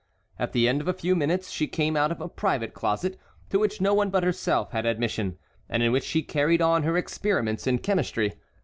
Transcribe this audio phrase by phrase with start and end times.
[0.39, 3.19] At the end of a few minutes she came out of a private closet,
[3.51, 5.37] to which no one but herself had admission,
[5.69, 8.33] and in which she carried on her experiments in chemistry.